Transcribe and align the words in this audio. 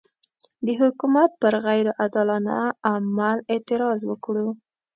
د 0.65 0.67
حکومت 0.81 1.29
پر 1.41 1.53
غیر 1.65 1.87
عادلانه 2.01 2.57
عمل 2.91 3.37
اعتراض 3.53 3.99
وکړو. 4.09 4.47